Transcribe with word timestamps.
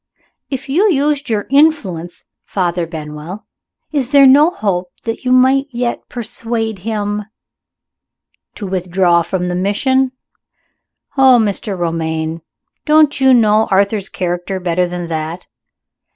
"If 0.49 0.67
you 0.67 0.89
used 0.91 1.29
your 1.29 1.45
influence, 1.51 2.25
Father 2.47 2.87
Benwell, 2.87 3.45
is 3.91 4.09
there 4.09 4.25
no 4.25 4.49
hope 4.49 4.87
that 5.03 5.23
you 5.25 5.31
might 5.31 5.67
yet 5.69 6.09
persuade 6.09 6.79
him?" 6.79 7.25
"To 8.55 8.65
withdraw 8.65 9.21
from 9.21 9.47
the 9.47 9.53
Mission? 9.53 10.13
Oh, 11.19 11.37
Mr. 11.39 11.77
Romayne, 11.77 12.41
don't 12.83 13.21
you 13.21 13.31
know 13.31 13.67
Arthur's 13.69 14.09
character 14.09 14.59
better 14.59 14.87
than 14.87 15.05
that? 15.09 15.45